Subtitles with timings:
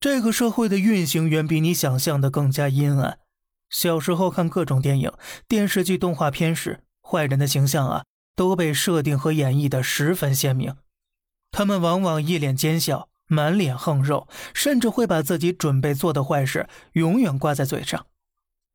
[0.00, 3.18] 这个社会的运行远比你想象的更加阴暗。
[3.68, 5.12] 小时候看各种电影、
[5.46, 10.74] 电视剧、动画片时，坏人的形象啊都被设定和演绎的十分鲜明。
[11.50, 18.06] 他们往往一脸奸笑，满脸横肉，甚至会把自己准备做的坏事永远挂在嘴上。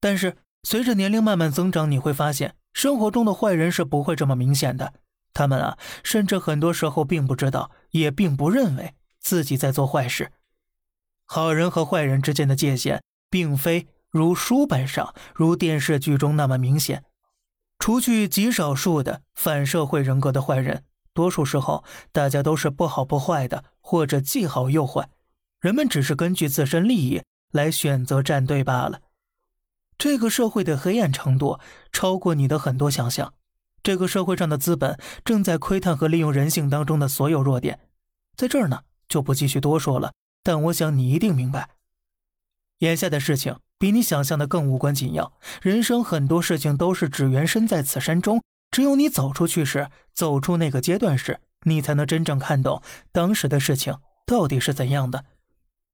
[0.00, 4.94] 但是随着年龄慢慢增长，你会发现，生活中的坏人是不会这么明显的。
[5.32, 10.32] 他们啊，甚至很多时候并不知道，也并不认为自己在做坏事。
[11.24, 17.04] 好人和坏人之间的界限，并非如书本上、如电视剧中那么明显。
[17.78, 25.08] 除去极少数的反社会人格的坏人，多数时候大家都是不好不坏的，或者既好又坏。
[25.60, 29.00] 人们只是根据自身利益来选择站队罢了。
[29.98, 31.58] 这个社会的黑暗程度
[31.92, 33.34] 超过你的很多想象。
[33.82, 37.80] 这个社会上的资本正在窥探和利用人性当中的所有弱点。
[38.36, 40.12] 在这儿呢，就不继续多说了。
[40.42, 41.70] 但我想你一定明白，
[42.78, 45.32] 眼下的事情比你想象的更无关紧要。
[45.62, 55.24] 人生很多事情都是只缘身在此山中，只有你走出去时，走出那个阶段时，你才能真正看懂当时的事情到底是怎样的。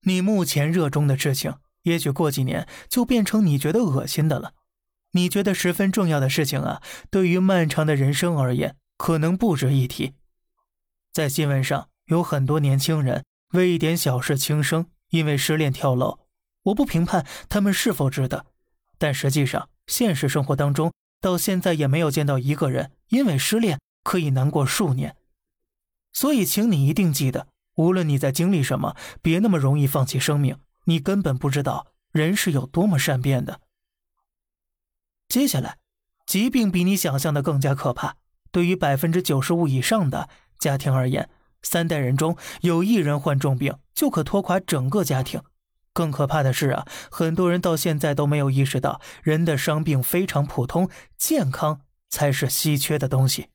[0.03, 4.55] 你目前热衷的事情，也许过几年就变成你觉得恶心的了。
[5.13, 10.15] 你觉得十分重要的事情啊，对于漫长的人生而言，可能不值一提。
[11.13, 13.25] 在新闻上有很多年轻人。
[13.53, 16.21] 为一点小事轻生，因为失恋跳楼。
[16.65, 18.45] 我不评判他们是否值得，
[18.99, 25.17] 但实际上，现实生活当中到现在也没有见到一个人因为失恋可以难过数年。
[26.13, 30.59] 所以，请你一定记得，无论你在经历什么，别那么容易放弃生命。
[30.85, 33.61] 你根本不知道人是有多么善变的。
[35.29, 35.79] 接下来，
[36.27, 38.17] 疾病比你想象的更加可怕。
[38.51, 41.31] 对于百分之九十五以上的家庭而言。
[41.63, 45.43] 三代人中有一人患重病，就可拖垮整个家庭。
[45.93, 53.49] 更可怕的是啊，很多人到现在都没有意识到，人的伤病非常普通，健康才是稀缺的东西。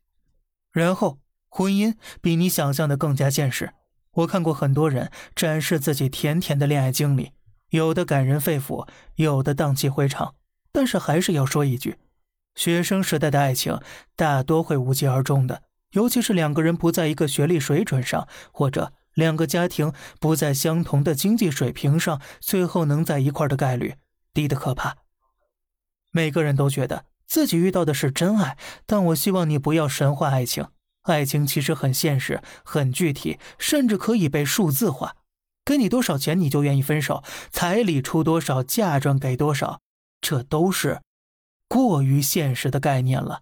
[0.72, 3.74] 然后，婚姻比你想象的更加现实。
[4.12, 7.32] 我看过很多人展示自己甜甜的恋爱经历，
[7.70, 10.36] 有的感人肺腑，有的荡气回肠。
[10.72, 11.98] 但是还是要说一句，
[12.56, 13.80] 学生时代的爱情
[14.16, 15.62] 大多会无疾而终的。
[15.94, 23.96] 尤其是两个人不在一个学历水准上，或者两个家庭不在相同的经济水平上，最后能在一块的概率
[24.34, 24.98] 低得可怕。
[26.12, 30.68] 每个人都觉得自己遇到的是真爱，但我希望你不要神话爱情。
[31.04, 35.16] 爱情其实很现实、很具体，甚至可以被数字化。
[35.66, 37.24] 给你多少钱你就愿意分手？
[37.52, 39.82] 彩礼出多少，嫁妆给多少，
[40.22, 41.02] 这都是
[41.68, 43.42] 过于现实的概念了。